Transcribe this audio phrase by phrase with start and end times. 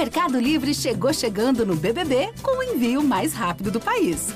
[0.00, 4.32] Mercado Livre chegou chegando no BBB com o envio mais rápido do país.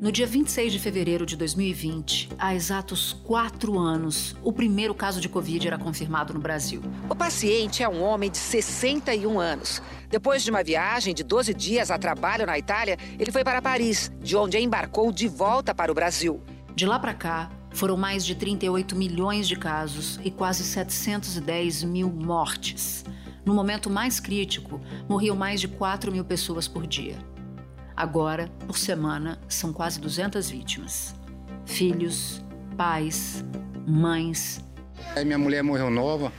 [0.00, 5.28] No dia 26 de fevereiro de 2020, há exatos quatro anos, o primeiro caso de
[5.28, 6.80] Covid era confirmado no Brasil.
[7.10, 9.82] O paciente é um homem de 61 anos.
[10.08, 14.12] Depois de uma viagem de 12 dias a trabalho na Itália, ele foi para Paris,
[14.20, 16.40] de onde embarcou de volta para o Brasil.
[16.76, 22.08] De lá para cá, foram mais de 38 milhões de casos e quase 710 mil
[22.08, 23.04] mortes.
[23.44, 27.16] No momento mais crítico, morriam mais de 4 mil pessoas por dia.
[27.96, 31.14] Agora, por semana, são quase 200 vítimas.
[31.64, 32.42] Filhos,
[32.76, 33.44] pais,
[33.86, 34.64] mães.
[35.16, 36.32] Aí minha mulher morreu nova,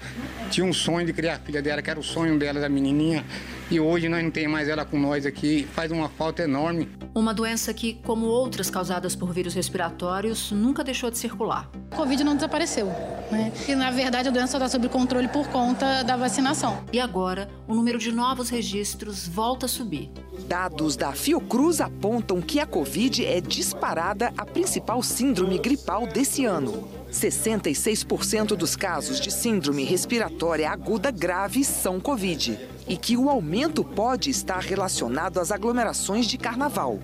[0.49, 3.25] tinha um sonho de criar a filha dela, que era o sonho dela, da menininha.
[3.71, 6.89] E hoje nós não tem mais ela com nós aqui, faz uma falta enorme.
[7.13, 11.69] Uma doença que, como outras causadas por vírus respiratórios, nunca deixou de circular.
[11.91, 12.87] A Covid não desapareceu,
[13.31, 13.51] né?
[13.67, 16.83] E na verdade a doença está sob controle por conta da vacinação.
[16.91, 20.09] E agora, o número de novos registros volta a subir.
[20.47, 26.88] Dados da Fiocruz apontam que a Covid é disparada a principal síndrome gripal desse ano.
[27.11, 32.57] 66% dos casos de síndrome respiratória aguda grave são Covid
[32.89, 36.99] e que o aumento pode estar relacionado às aglomerações de carnaval.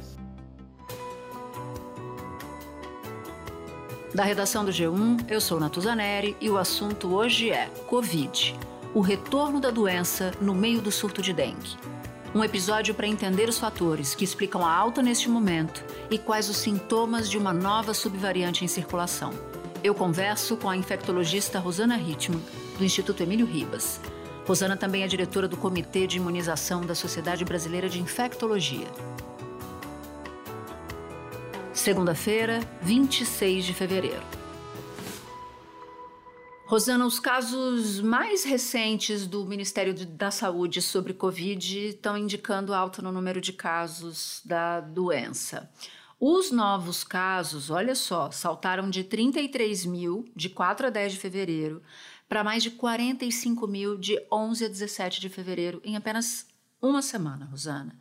[4.14, 8.58] Da redação do G1, eu sou Natuzaneri e o assunto hoje é Covid,
[8.94, 11.78] o retorno da doença no meio do surto de dengue.
[12.34, 16.58] Um episódio para entender os fatores que explicam a alta neste momento e quais os
[16.58, 19.32] sintomas de uma nova subvariante em circulação.
[19.84, 22.42] Eu converso com a infectologista Rosana Ritman,
[22.78, 24.00] do Instituto Emílio Ribas.
[24.46, 28.88] Rosana também é diretora do Comitê de Imunização da Sociedade Brasileira de Infectologia.
[31.74, 34.22] Segunda-feira, 26 de fevereiro.
[36.68, 43.12] Rosana, os casos mais recentes do Ministério da Saúde sobre Covid estão indicando alta no
[43.12, 45.72] número de casos da doença.
[46.20, 51.82] Os novos casos, olha só, saltaram de 33 mil de 4 a 10 de fevereiro
[52.28, 56.48] para mais de 45 mil de 11 a 17 de fevereiro, em apenas
[56.82, 57.98] uma semana, Rosana.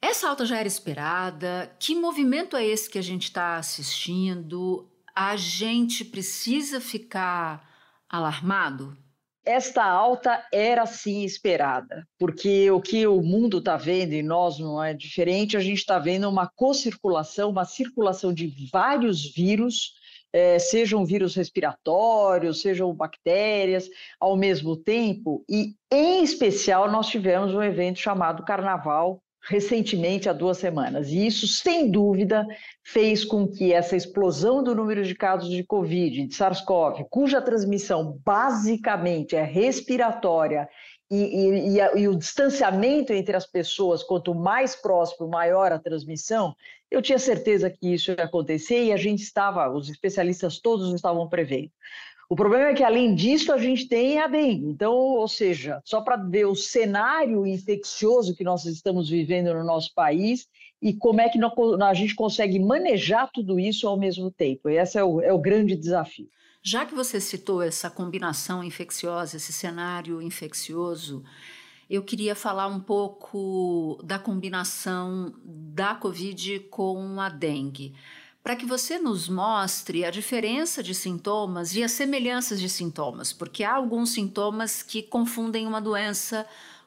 [0.00, 1.74] Essa alta já era esperada?
[1.80, 4.88] Que movimento é esse que a gente está assistindo?
[5.14, 7.68] A gente precisa ficar
[8.08, 8.96] alarmado?
[9.44, 14.82] Esta alta era sim esperada, porque o que o mundo está vendo e nós não
[14.82, 19.94] é diferente, a gente está vendo uma co-circulação, uma circulação de vários vírus
[20.32, 23.88] é, sejam vírus respiratórios, sejam bactérias,
[24.20, 30.58] ao mesmo tempo, e em especial nós tivemos um evento chamado Carnaval recentemente, há duas
[30.58, 31.08] semanas.
[31.08, 32.46] E isso, sem dúvida,
[32.84, 38.20] fez com que essa explosão do número de casos de Covid, de SARS-CoV, cuja transmissão
[38.24, 40.68] basicamente é respiratória
[41.10, 46.54] e, e, e, e, o distanciamento entre as pessoas, quanto mais próximo, maior a transmissão,
[46.90, 51.28] eu tinha certeza que isso ia acontecer e a gente estava, os especialistas todos estavam
[51.28, 51.70] prevendo.
[52.30, 54.66] O problema é que, além disso, a gente tem a dengue.
[54.66, 59.94] Então, ou seja, só para ver o cenário infeccioso que nós estamos vivendo no nosso
[59.94, 60.46] país
[60.80, 64.68] e como é que a gente consegue manejar tudo isso ao mesmo tempo.
[64.68, 66.28] Esse é o, é o grande desafio.
[66.62, 71.24] Já que você citou essa combinação infecciosa, esse cenário infeccioso,
[71.88, 77.94] eu queria falar um pouco da combinação da Covid com a dengue,
[78.42, 83.64] para que você nos mostre a diferença de sintomas e as semelhanças de sintomas, porque
[83.64, 86.46] há alguns sintomas que confundem uma doença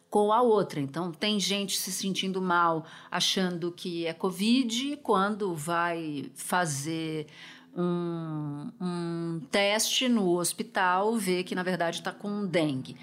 [0.10, 0.80] com a outra.
[0.80, 7.28] Então, tem gente se sentindo mal achando que é Covid, quando vai fazer
[7.76, 12.98] um, um teste no hospital, vê que na verdade está com dengue.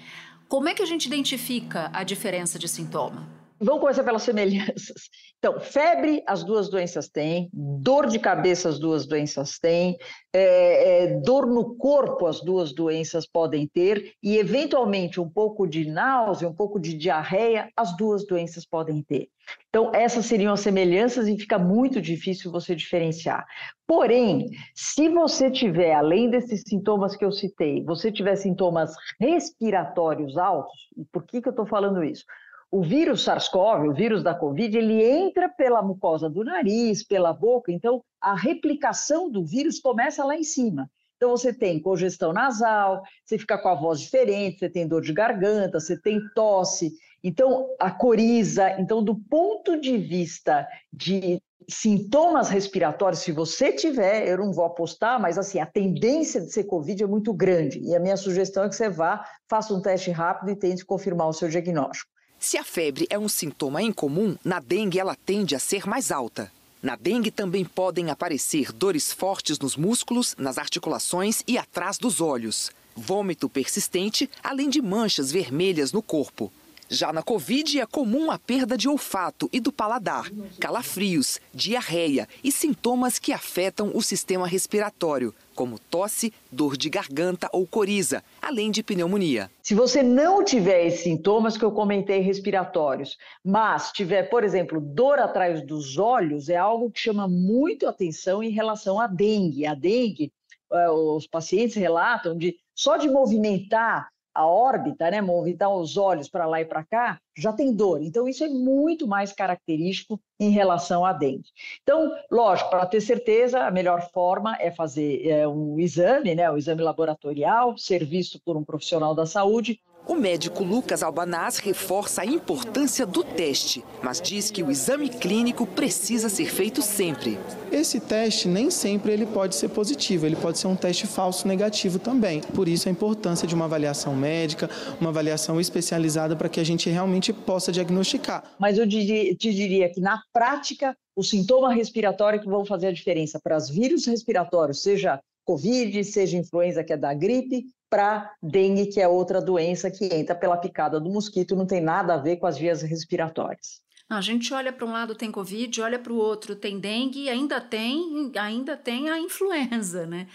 [0.49, 3.38] Como é que a gente identifica a diferença de sintoma?
[3.61, 5.09] Vamos começar pelas semelhanças.
[5.37, 9.97] Então, febre, as duas doenças têm, dor de cabeça, as duas doenças têm,
[10.33, 15.89] é, é, dor no corpo, as duas doenças podem ter, e eventualmente um pouco de
[15.89, 19.27] náusea, um pouco de diarreia, as duas doenças podem ter.
[19.67, 23.45] Então, essas seriam as semelhanças e fica muito difícil você diferenciar.
[23.85, 30.77] Porém, se você tiver, além desses sintomas que eu citei, você tiver sintomas respiratórios altos,
[31.11, 32.23] por que, que eu estou falando isso?
[32.71, 37.71] O vírus SARS-CoV, o vírus da Covid, ele entra pela mucosa do nariz, pela boca,
[37.71, 40.89] então a replicação do vírus começa lá em cima.
[41.17, 45.11] Então você tem congestão nasal, você fica com a voz diferente, você tem dor de
[45.11, 46.93] garganta, você tem tosse,
[47.23, 48.79] então a coriza.
[48.79, 55.19] Então, do ponto de vista de sintomas respiratórios, se você tiver, eu não vou apostar,
[55.19, 57.79] mas assim, a tendência de ser Covid é muito grande.
[57.79, 61.27] E a minha sugestão é que você vá, faça um teste rápido e tente confirmar
[61.27, 62.09] o seu diagnóstico.
[62.39, 66.49] Se a febre é um sintoma incomum, na dengue ela tende a ser mais alta.
[66.81, 72.71] Na dengue também podem aparecer dores fortes nos músculos, nas articulações e atrás dos olhos,
[72.95, 76.49] vômito persistente, além de manchas vermelhas no corpo.
[76.91, 80.27] Já na Covid é comum a perda de olfato e do paladar,
[80.59, 87.67] calafrios, diarreia e sintomas que afetam o sistema respiratório, como tosse, dor de garganta ou
[87.67, 89.51] coriza, além de pneumonia.
[89.61, 95.19] Se você não tiver esses sintomas que eu comentei respiratórios, mas tiver, por exemplo, dor
[95.19, 99.67] atrás dos olhos, é algo que chama muito atenção em relação à dengue.
[99.67, 100.33] A dengue,
[100.73, 106.45] eh, os pacientes relatam de só de movimentar a órbita, né, movimentar os olhos para
[106.45, 108.01] lá e para cá, já tem dor.
[108.01, 111.49] Então, isso é muito mais característico em relação à dengue.
[111.81, 116.53] Então, lógico, para ter certeza, a melhor forma é fazer é, um exame, né, o
[116.53, 119.79] um exame laboratorial, ser visto por um profissional da saúde,
[120.09, 125.67] o médico Lucas Albanaz reforça a importância do teste, mas diz que o exame clínico
[125.67, 127.37] precisa ser feito sempre.
[127.71, 131.99] Esse teste nem sempre ele pode ser positivo, ele pode ser um teste falso negativo
[131.99, 132.41] também.
[132.41, 134.67] Por isso a importância de uma avaliação médica,
[134.99, 138.43] uma avaliação especializada para que a gente realmente possa diagnosticar.
[138.57, 143.39] Mas eu te diria que na prática o sintoma respiratório que vão fazer a diferença
[143.39, 149.01] para os vírus respiratórios, seja Covid, seja influenza, que é da gripe, para dengue, que
[149.01, 152.45] é outra doença que entra pela picada do mosquito, não tem nada a ver com
[152.45, 153.81] as vias respiratórias.
[154.09, 157.61] A gente olha para um lado tem Covid, olha para o outro tem dengue, ainda
[157.61, 160.27] tem, ainda tem a influenza, né?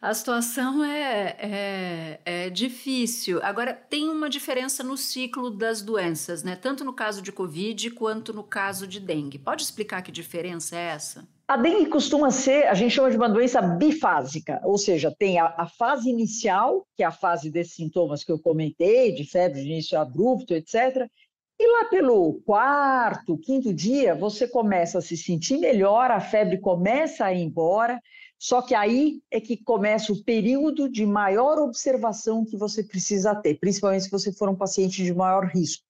[0.00, 3.40] A situação é, é, é, difícil.
[3.42, 6.54] Agora, tem uma diferença no ciclo das doenças, né?
[6.54, 9.40] Tanto no caso de Covid quanto no caso de dengue.
[9.40, 11.26] Pode explicar que diferença é essa?
[11.48, 15.46] A dengue costuma ser, a gente chama de uma doença bifásica, ou seja, tem a,
[15.56, 19.66] a, fase inicial, que é a fase desses sintomas que eu comentei, de febre de
[19.66, 21.08] início abrupto, etc.
[21.58, 27.24] E lá pelo quarto, quinto dia, você começa a se sentir melhor, a febre começa
[27.24, 27.98] a ir embora,
[28.38, 33.58] só que aí é que começa o período de maior observação que você precisa ter,
[33.58, 35.87] principalmente se você for um paciente de maior risco.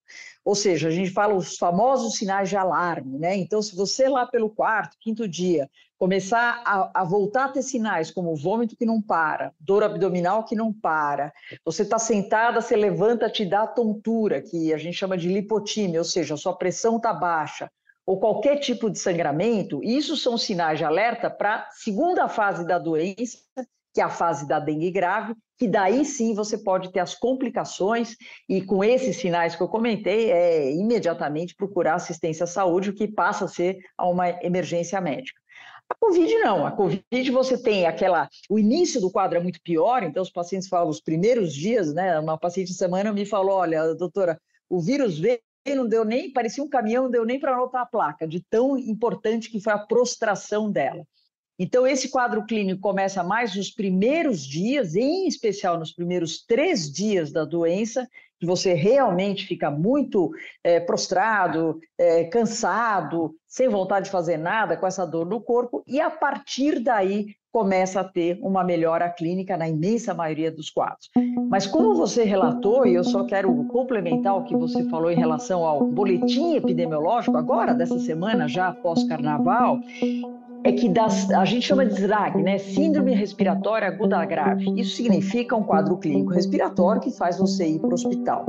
[0.49, 3.37] Ou seja, a gente fala os famosos sinais de alarme, né?
[3.37, 5.69] Então, se você lá pelo quarto, quinto dia,
[5.99, 10.57] começar a, a voltar a ter sinais como vômito que não para, dor abdominal que
[10.57, 15.29] não para, você está sentada, você levanta, te dá tontura, que a gente chama de
[15.29, 17.71] lipotímia, ou seja, sua pressão está baixa,
[18.07, 22.79] ou qualquer tipo de sangramento, isso são sinais de alerta para a segunda fase da
[22.79, 23.37] doença,
[23.99, 28.15] que é a fase da dengue grave, que daí sim você pode ter as complicações
[28.49, 33.09] e com esses sinais que eu comentei, é imediatamente procurar assistência à saúde, o que
[33.09, 35.41] passa a ser uma emergência médica.
[35.89, 40.05] A Covid não, a Covid você tem aquela, o início do quadro é muito pior,
[40.05, 43.97] então os pacientes falam os primeiros dias, né, uma paciente de semana me falou, olha,
[43.97, 44.41] doutora,
[44.71, 45.41] o vírus veio,
[45.75, 48.79] não deu nem, parecia um caminhão, não deu nem para anotar a placa, de tão
[48.79, 51.05] importante que foi a prostração dela.
[51.59, 57.33] Então, esse quadro clínico começa mais nos primeiros dias, em especial nos primeiros três dias
[57.33, 58.09] da doença,
[58.39, 60.31] que você realmente fica muito
[60.63, 66.01] é, prostrado, é, cansado, sem vontade de fazer nada, com essa dor no corpo, e
[66.01, 71.11] a partir daí começa a ter uma melhora clínica na imensa maioria dos quadros.
[71.49, 75.65] Mas como você relatou, e eu só quero complementar o que você falou em relação
[75.65, 79.81] ao boletim epidemiológico agora dessa semana, já após carnaval,
[80.65, 82.59] é que das, a gente chama de SRAG, né?
[82.59, 84.65] Síndrome respiratória aguda grave.
[84.77, 88.47] Isso significa um quadro clínico respiratório que faz você ir para o hospital.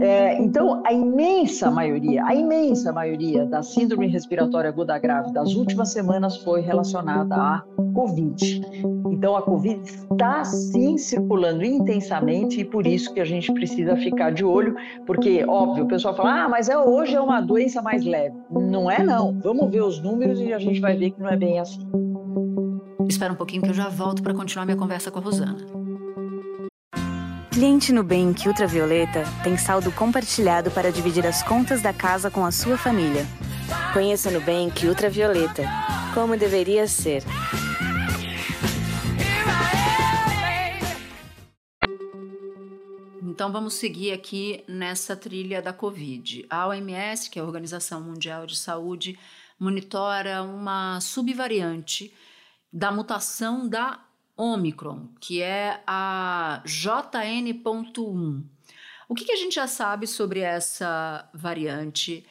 [0.00, 5.90] É, então, a imensa maioria, a imensa maioria da síndrome respiratória aguda grave das últimas
[5.90, 8.62] semanas foi relacionada à Covid.
[9.10, 14.30] Então, a Covid está sim circulando intensamente e por isso que a gente precisa ficar
[14.30, 14.74] de olho,
[15.06, 18.36] porque, óbvio, o pessoal fala, ah, mas é, hoje é uma doença mais leve.
[18.50, 19.38] Não é, não.
[19.40, 21.80] Vamos ver os números e a gente vai ver que não é bem assim.
[23.08, 25.83] Espera um pouquinho que eu já volto para continuar minha conversa com a Rosana.
[27.54, 32.76] Cliente Nubank Ultravioleta tem saldo compartilhado para dividir as contas da casa com a sua
[32.76, 33.24] família.
[33.92, 35.62] Conheça Nubank Ultravioleta.
[36.12, 37.22] Como deveria ser.
[43.22, 46.44] Então vamos seguir aqui nessa trilha da Covid.
[46.50, 49.16] A OMS, que é a Organização Mundial de Saúde,
[49.60, 52.12] monitora uma subvariante
[52.72, 54.00] da mutação da
[54.36, 58.44] Omicron, que é a JN.1.
[59.08, 62.26] O que, que, a gente já sabe sobre essa variante?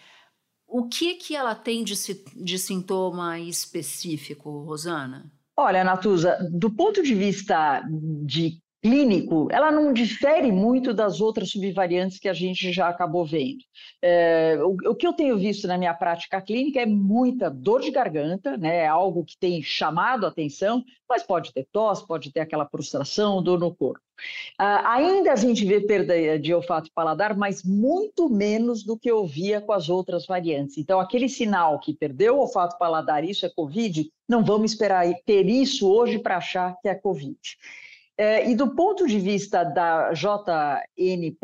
[0.67, 1.93] O que que ela tem de,
[2.35, 5.31] de sintoma específico, Rosana?
[5.55, 7.83] Olha, Natuza, do ponto de vista
[8.25, 13.63] de clínico, ela não difere muito das outras subvariantes que a gente já acabou vendo.
[14.01, 17.89] É, o, o, que eu tenho visto na minha prática clínica é muita dor de
[17.89, 22.41] garganta, né, é algo que tem chamado a atenção, mas pode ter tosse, pode ter
[22.41, 24.01] aquela frustração, dor no corpo.
[24.59, 29.09] Uh, ainda a gente vê perda de olfato e paladar, mas muito menos do que
[29.09, 30.77] eu via com as outras variantes.
[30.77, 35.05] Então, aquele sinal que perdeu o olfato e paladar, isso é Covid, não vamos esperar
[35.25, 37.39] ter isso hoje para achar que é Covid.
[38.15, 41.41] É, e do ponto de vista da JN.1,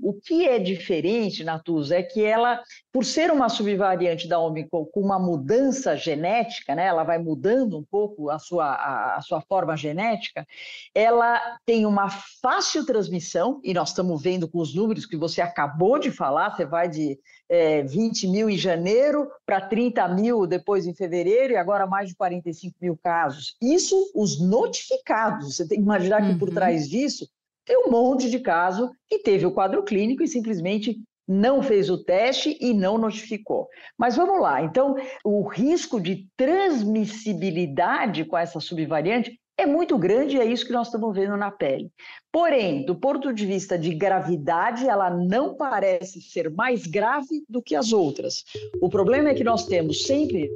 [0.00, 5.00] o que é diferente, Natuza, é que ela, por ser uma subvariante da Omicron com
[5.00, 9.76] uma mudança genética, né, ela vai mudando um pouco a sua, a, a sua forma
[9.76, 10.46] genética,
[10.94, 12.08] ela tem uma
[12.40, 16.64] fácil transmissão, e nós estamos vendo com os números que você acabou de falar, você
[16.64, 17.18] vai de
[17.50, 22.14] é, 20 mil em janeiro para 30 mil depois em fevereiro e agora mais de
[22.14, 23.56] 45 mil casos.
[23.60, 25.56] Isso os notificados.
[25.56, 26.54] Você tem que imaginar que por uhum.
[26.54, 27.28] trás disso
[27.66, 31.98] tem um monte de caso que teve o quadro clínico e simplesmente não fez o
[31.98, 33.68] teste e não notificou.
[33.98, 40.40] Mas vamos lá, então, o risco de transmissibilidade com essa subvariante é muito grande e
[40.40, 41.92] é isso que nós estamos vendo na pele.
[42.32, 47.76] Porém, do ponto de vista de gravidade, ela não parece ser mais grave do que
[47.76, 48.44] as outras.
[48.80, 50.50] O problema é que nós temos sempre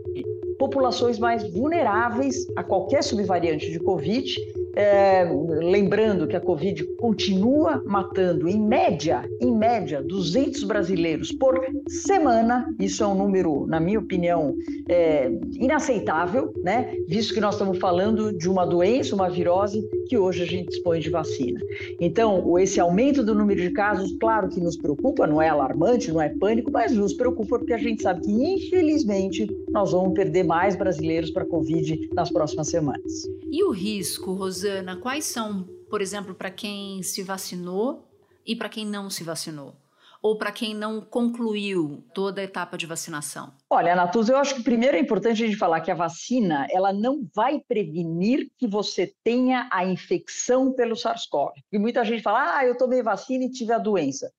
[0.59, 4.35] populações mais vulneráveis a qualquer subvariante de Covid
[4.77, 5.25] é,
[5.63, 12.69] lembrando que a Covid continua matando, em média, em média, 200 brasileiros por semana.
[12.79, 14.55] Isso é um número, na minha opinião,
[14.89, 16.95] é, inaceitável, né?
[17.07, 21.01] Visto que nós estamos falando de uma doença, uma virose, que hoje a gente dispõe
[21.01, 21.61] de vacina.
[22.01, 26.21] Então, esse aumento do número de casos, claro que nos preocupa, não é alarmante, não
[26.21, 30.77] é pânico, mas nos preocupa porque a gente sabe que, infelizmente, nós vamos perder mais
[30.77, 33.23] brasileiros para a Covid nas próximas semanas.
[33.51, 34.64] E o risco, Rosana?
[34.65, 38.09] Rosana, quais são, por exemplo, para quem se vacinou
[38.47, 39.77] e para quem não se vacinou?
[40.23, 43.53] Ou para quem não concluiu toda a etapa de vacinação?
[43.69, 46.95] Olha, Natuza, eu acho que primeiro é importante a gente falar que a vacina ela
[46.95, 51.53] não vai prevenir que você tenha a infecção pelo SARS-CoV.
[51.71, 54.33] E muita gente fala, ah, eu tomei vacina e tive a doença.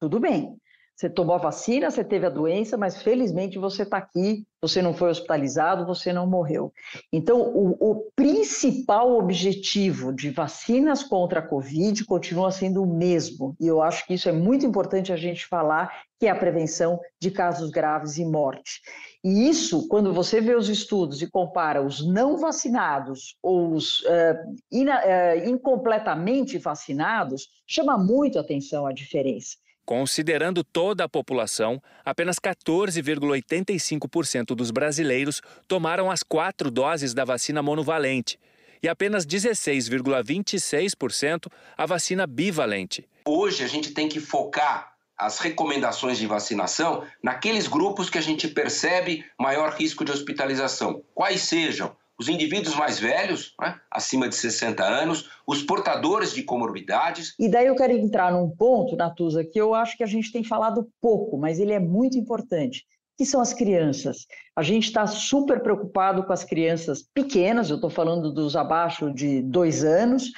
[0.00, 0.56] Tudo bem,
[1.00, 4.92] você tomou a vacina, você teve a doença, mas felizmente você está aqui, você não
[4.92, 6.74] foi hospitalizado, você não morreu.
[7.10, 13.66] Então, o, o, principal objetivo de vacinas contra a Covid continua sendo o mesmo, e
[13.66, 17.30] eu acho que isso é muito importante a gente falar, que é a prevenção de
[17.30, 18.82] casos graves e morte.
[19.24, 24.36] E isso, quando você vê os estudos e compara os não vacinados ou os uh,
[24.70, 29.56] ina, uh, incompletamente vacinados, chama muito atenção a diferença.
[29.90, 38.38] Considerando toda a população, apenas 14,85% dos brasileiros tomaram as quatro doses da vacina monovalente
[38.80, 43.04] e apenas 16,26% a vacina bivalente.
[43.26, 48.46] Hoje a gente tem que focar as recomendações de vacinação naqueles grupos que a gente
[48.46, 54.84] percebe maior risco de hospitalização, quais sejam os indivíduos mais velhos, né, acima de 60
[54.84, 57.34] anos, os portadores de comorbidades.
[57.38, 60.44] E daí eu quero entrar num ponto, Natuza, que eu acho que a gente tem
[60.44, 62.84] falado pouco, mas ele é muito importante,
[63.16, 64.26] que são as crianças.
[64.54, 69.40] A gente está super preocupado com as crianças pequenas, eu estou falando dos abaixo de
[69.40, 70.30] dois anos,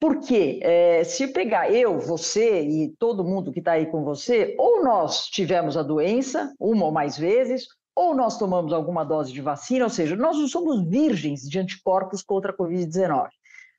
[0.00, 4.82] porque é, se pegar eu, você e todo mundo que está aí com você, ou
[4.82, 9.84] nós tivemos a doença uma ou mais vezes, ou nós tomamos alguma dose de vacina,
[9.84, 13.28] ou seja, nós não somos virgens de anticorpos contra a Covid-19.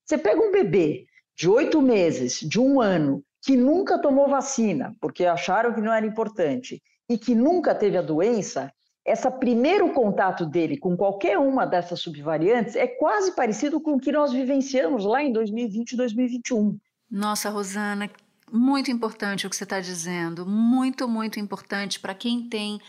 [0.06, 1.06] Você pega um bebê
[1.36, 6.06] de oito meses, de um ano, que nunca tomou vacina, porque acharam que não era
[6.06, 8.72] importante, e que nunca teve a doença,
[9.06, 14.12] esse primeiro contato dele com qualquer uma dessas subvariantes é quase parecido com o que
[14.12, 16.78] nós vivenciamos lá em 2020 e 2021.
[17.12, 18.10] Nossa, Rosana,
[18.52, 22.80] muito importante o que você está dizendo, muito, muito importante para quem tem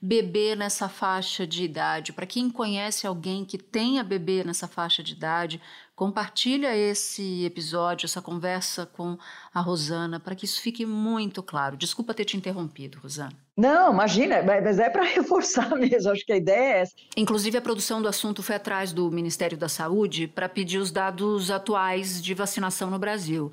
[0.00, 2.12] bebê nessa faixa de idade.
[2.12, 5.60] Para quem conhece alguém que tenha bebê nessa faixa de idade,
[5.94, 9.18] compartilha esse episódio, essa conversa com
[9.52, 11.76] a Rosana, para que isso fique muito claro.
[11.76, 13.36] Desculpa ter te interrompido, Rosana.
[13.54, 16.94] Não, imagina, mas é para reforçar mesmo, acho que a ideia é essa.
[17.14, 21.50] Inclusive, a produção do assunto foi atrás do Ministério da Saúde para pedir os dados
[21.50, 23.50] atuais de vacinação no Brasil.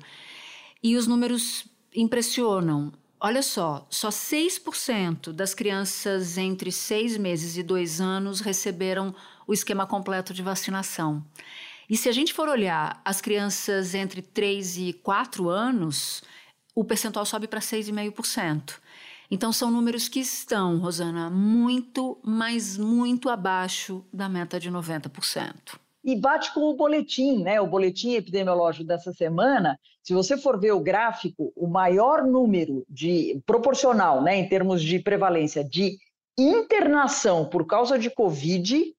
[0.82, 2.90] E os números impressionam.
[3.20, 9.12] Olha só, só 6% das crianças entre seis meses e dois anos receberam
[9.46, 11.24] o esquema completo de vacinação.
[11.90, 16.22] E se a gente for olhar as crianças entre 3 e 4 anos,
[16.74, 18.74] o percentual sobe para 6,5%.
[19.30, 25.78] Então, são números que estão, Rosana, muito, mas muito abaixo da meta de 90%.
[26.08, 27.60] E bate com o boletim, né?
[27.60, 29.78] O boletim epidemiológico dessa semana.
[30.02, 34.98] Se você for ver o gráfico, o maior número de proporcional, né, em termos de
[35.00, 35.98] prevalência de
[36.38, 38.94] internação por causa de Covid,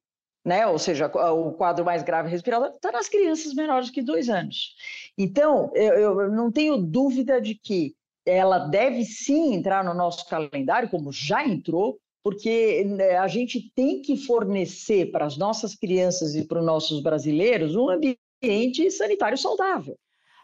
[0.46, 4.75] né, ou seja, o quadro mais grave respiratório, está nas crianças menores que dois anos.
[5.18, 10.92] Então, eu, eu não tenho dúvida de que ela deve sim entrar no nosso calendário,
[10.92, 16.46] como já entrou, porque né, a gente tem que fornecer para as nossas crianças e
[16.46, 19.98] para os nossos brasileiros um ambiente sanitário saudável.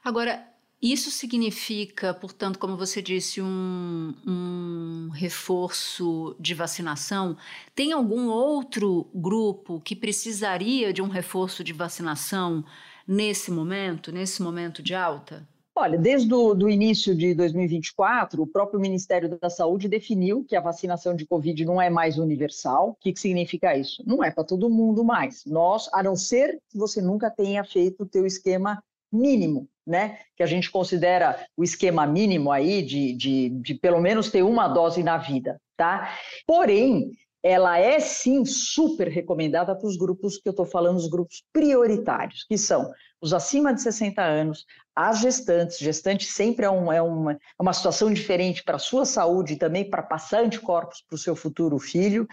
[0.03, 0.47] Agora,
[0.81, 7.35] isso significa, portanto, como você disse, um, um, reforço de vacinação?
[7.73, 12.63] Tem algum outro grupo que precisaria de um reforço de vacinação
[13.07, 15.47] nesse momento, nesse momento de alta?
[15.77, 21.13] Olha, desde o início de 2024, o próprio Ministério da Saúde definiu que a vacinação
[21.13, 22.91] de Covid não é mais universal.
[22.91, 24.01] O que, que significa isso?
[24.07, 25.43] Não é para todo mundo mais.
[25.45, 30.19] Nós, a não ser que você nunca tenha feito o teu esquema mínimo, né?
[30.37, 34.69] Que a gente considera o esquema mínimo aí de, de, de pelo menos ter uma
[34.69, 36.17] dose na vida, tá?
[36.47, 37.11] Porém,
[37.47, 42.43] ela é sim super recomendada para os grupos que eu estou falando, os grupos prioritários,
[42.43, 45.77] que são os acima de 60 anos, as gestantes.
[45.77, 49.57] Gestante sempre é, um, é, uma, é uma situação diferente para a sua saúde e
[49.57, 52.27] também para passar anticorpos para o seu futuro filho.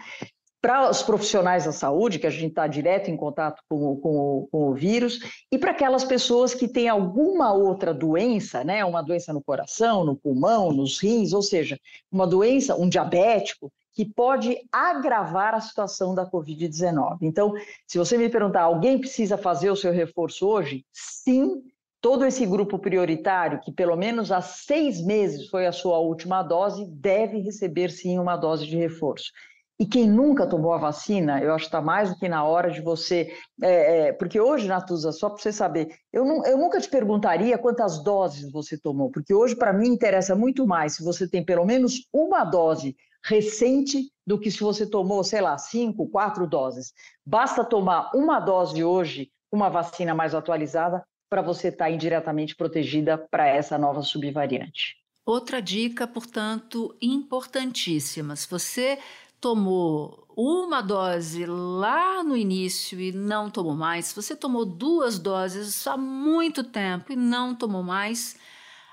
[0.59, 4.69] Para os profissionais da saúde, que a gente está direto em contato com, com, com
[4.69, 5.19] o vírus,
[5.51, 10.15] e para aquelas pessoas que têm alguma outra doença, né, uma doença no coração, no
[10.15, 11.77] pulmão, nos rins, ou seja,
[12.11, 17.17] uma doença, um diabético, que pode agravar a situação da Covid-19.
[17.21, 17.53] Então,
[17.85, 20.83] se você me perguntar, alguém precisa fazer o seu reforço hoje?
[20.91, 21.61] Sim,
[22.01, 26.85] todo esse grupo prioritário, que pelo menos há seis meses foi a sua última dose,
[26.85, 29.31] deve receber sim uma dose de reforço.
[29.79, 32.69] E quem nunca tomou a vacina, eu acho que está mais do que na hora
[32.69, 33.33] de você.
[33.61, 37.57] É, é, porque hoje, Natuza, só para você saber, eu, não, eu nunca te perguntaria
[37.57, 41.65] quantas doses você tomou, porque hoje, para mim, interessa muito mais se você tem pelo
[41.65, 42.95] menos uma dose
[43.25, 46.93] recente do que se você tomou, sei lá, cinco, quatro doses.
[47.25, 53.17] Basta tomar uma dose hoje, uma vacina mais atualizada, para você estar tá indiretamente protegida
[53.17, 54.97] para essa nova subvariante.
[55.25, 58.35] Outra dica, portanto, importantíssima.
[58.35, 58.99] Se você
[59.43, 65.85] tomou uma dose lá no início e não tomou mais, se você tomou duas doses
[65.85, 68.37] há muito tempo e não tomou mais,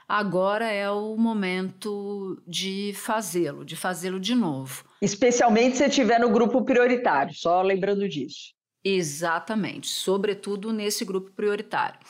[0.08, 4.84] agora é o momento de fazê-lo, de fazê-lo de novo.
[5.00, 8.52] Especialmente se estiver no grupo prioritário, só lembrando disso.
[8.84, 12.00] Exatamente, sobretudo nesse grupo prioritário.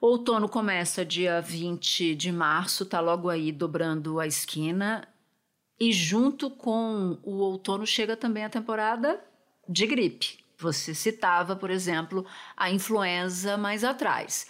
[0.00, 5.06] Outono começa dia 20 de março, está logo aí dobrando a esquina.
[5.78, 9.22] E junto com o outono chega também a temporada
[9.68, 10.38] de gripe.
[10.58, 12.24] Você citava, por exemplo,
[12.56, 14.46] a influenza mais atrás.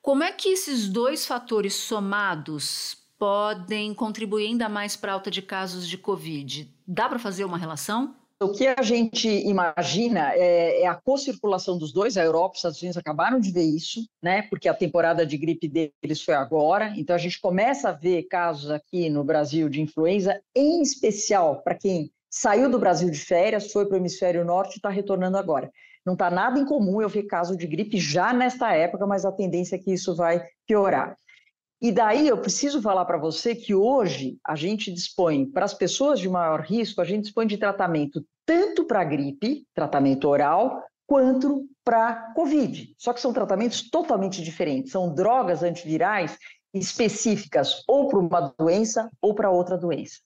[0.00, 5.42] Como é que esses dois fatores somados podem contribuir ainda mais para a alta de
[5.42, 6.72] casos de Covid?
[6.86, 8.14] Dá para fazer uma relação?
[8.44, 12.18] O que a gente imagina é, é, a co-circulação dos dois.
[12.18, 14.42] A Europa e os Estados Unidos acabaram de ver isso, né?
[14.42, 16.92] Porque a temporada de gripe deles foi agora.
[16.94, 21.74] Então a gente começa a ver casos aqui no Brasil de influenza, em especial para
[21.74, 25.70] quem saiu do Brasil de férias, foi para o hemisfério norte e está retornando agora.
[26.04, 29.32] Não está nada em comum eu ver caso de gripe já nesta época, mas a
[29.32, 31.16] tendência é que isso vai piorar.
[31.80, 36.18] E daí eu preciso falar para você que hoje a gente dispõe, para as pessoas
[36.20, 42.32] de maior risco, a gente dispõe de tratamento tanto para gripe, tratamento oral, quanto para
[42.34, 42.94] Covid.
[42.98, 46.38] Só que são tratamentos totalmente diferentes, são drogas antivirais
[46.72, 50.18] específicas ou para uma doença ou para outra doença.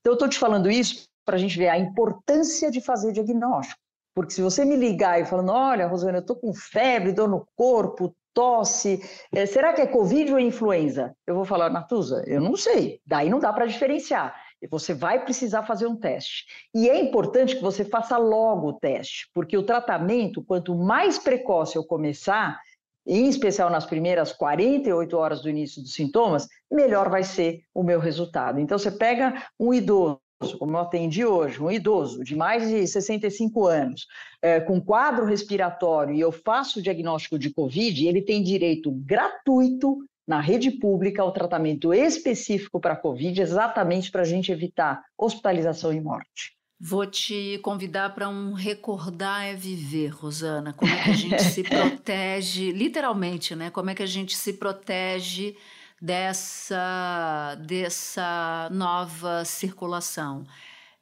[0.00, 3.80] Então, eu estou te falando isso para a gente ver a importância de fazer diagnóstico.
[4.14, 7.46] Porque se você me ligar e falando, olha, Rosana, eu estou com febre, dor no
[7.54, 9.02] corpo, tosse,
[9.32, 11.14] é, será que é Covid ou influenza?
[11.26, 13.00] Eu vou falar, Natuza, eu não sei.
[13.06, 14.34] Daí não dá para diferenciar.
[14.66, 16.44] Você vai precisar fazer um teste.
[16.74, 21.76] E é importante que você faça logo o teste, porque o tratamento, quanto mais precoce
[21.76, 22.60] eu começar,
[23.06, 28.00] em especial nas primeiras 48 horas do início dos sintomas, melhor vai ser o meu
[28.00, 28.60] resultado.
[28.60, 30.20] Então, você pega um idoso
[30.58, 34.06] como eu atendi hoje, um idoso de mais de 65 anos,
[34.40, 39.98] é, com quadro respiratório, e eu faço o diagnóstico de Covid, ele tem direito gratuito
[40.28, 46.00] na rede pública ao tratamento específico para Covid, exatamente para a gente evitar hospitalização e
[46.02, 46.52] morte.
[46.78, 50.74] Vou te convidar para um recordar é viver, Rosana.
[50.74, 53.70] Como é que a gente se protege, literalmente, né?
[53.70, 55.56] Como é que a gente se protege
[56.00, 60.44] dessa, dessa nova circulação?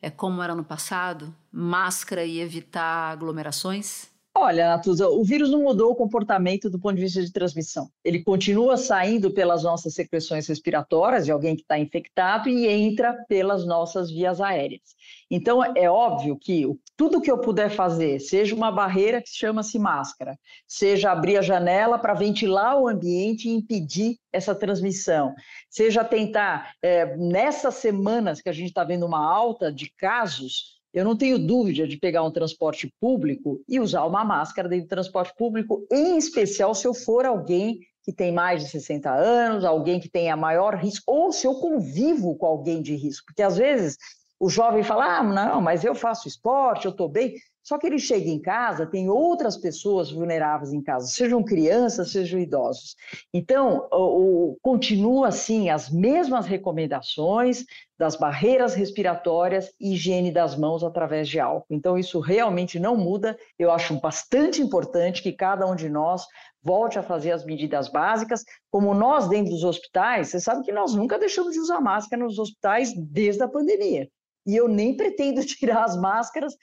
[0.00, 1.34] É como era no passado?
[1.50, 4.08] Máscara e evitar aglomerações?
[4.38, 7.88] Olha, Natuza, o vírus não mudou o comportamento do ponto de vista de transmissão.
[8.04, 13.64] Ele continua saindo pelas nossas secreções respiratórias de alguém que está infectado e entra pelas
[13.64, 14.94] nossas vias aéreas.
[15.30, 20.38] Então, é óbvio que tudo que eu puder fazer, seja uma barreira que chama-se máscara,
[20.68, 25.34] seja abrir a janela para ventilar o ambiente e impedir essa transmissão,
[25.70, 31.04] seja tentar, é, nessas semanas que a gente está vendo uma alta de casos, eu
[31.04, 35.34] não tenho dúvida de pegar um transporte público e usar uma máscara dentro do transporte
[35.36, 40.08] público, em especial se eu for alguém que tem mais de 60 anos, alguém que
[40.08, 43.26] tenha maior risco, ou se eu convivo com alguém de risco.
[43.26, 43.98] Porque às vezes
[44.40, 47.34] o jovem fala: ah, não, mas eu faço esporte, eu estou bem.
[47.66, 52.38] Só que ele chega em casa, tem outras pessoas vulneráveis em casa, sejam crianças, sejam
[52.38, 52.94] idosos.
[53.34, 57.64] Então, o, o, continua assim as mesmas recomendações
[57.98, 61.66] das barreiras respiratórias e higiene das mãos através de álcool.
[61.68, 63.36] Então, isso realmente não muda.
[63.58, 66.24] Eu acho bastante importante que cada um de nós
[66.62, 70.94] volte a fazer as medidas básicas, como nós dentro dos hospitais, você sabe que nós
[70.94, 74.08] nunca deixamos de usar máscara nos hospitais desde a pandemia.
[74.46, 76.54] E eu nem pretendo tirar as máscaras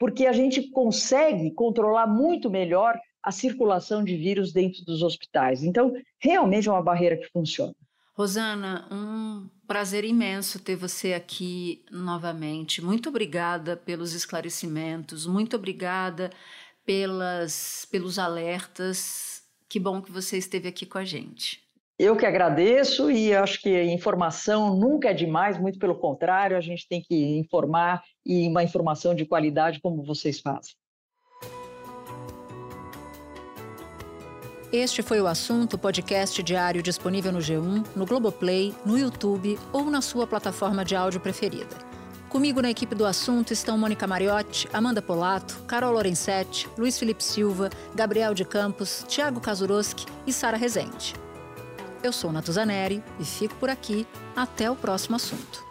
[0.00, 5.62] porque a gente consegue controlar muito melhor a circulação de vírus dentro dos hospitais.
[5.62, 7.74] Então, realmente é uma barreira que funciona.
[8.14, 12.82] Rosana, um prazer imenso ter você aqui novamente.
[12.82, 16.30] Muito obrigada pelos esclarecimentos, muito obrigada
[16.82, 19.42] pelas, pelos alertas.
[19.68, 21.62] Que bom que você esteve aqui com a gente.
[22.02, 26.88] Eu que agradeço e acho que informação nunca é demais, muito pelo contrário, a gente
[26.88, 30.72] tem que informar e uma informação de qualidade como vocês fazem.
[34.72, 40.00] Este foi o assunto podcast diário disponível no G1, no Globoplay, no YouTube ou na
[40.00, 41.76] sua plataforma de áudio preferida.
[42.30, 47.68] Comigo na equipe do assunto estão Mônica Mariotti, Amanda Polato, Carol Lorenzetti, Luiz Felipe Silva,
[47.94, 51.12] Gabriel de Campos, Tiago Kazuroski e Sara Rezende.
[52.02, 54.06] Eu sou Natuzaneri e fico por aqui.
[54.34, 55.69] Até o próximo assunto.